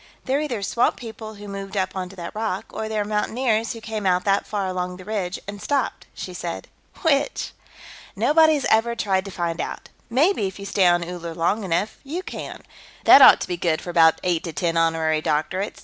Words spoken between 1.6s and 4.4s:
up onto that rock, or they're mountaineers who came out